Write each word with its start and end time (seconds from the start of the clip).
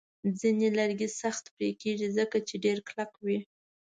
ځینې 0.39 0.67
لرګي 0.77 1.09
سخت 1.21 1.43
پرې 1.55 1.69
کېږي، 1.81 2.07
ځکه 2.17 2.37
چې 2.47 2.55
ډیر 2.65 2.77
کلک 2.87 3.11
وي. 3.25 3.39